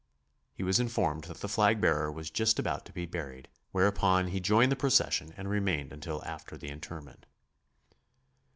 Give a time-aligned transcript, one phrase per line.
[0.55, 4.39] He was informed that the flag bearer was just about to be buried, whereupon he
[4.39, 7.27] joined the procession and remained until after the interment.